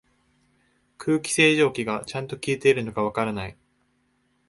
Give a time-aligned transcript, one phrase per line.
[0.97, 3.55] 空気清浄機がちゃんと効いてるのかわからない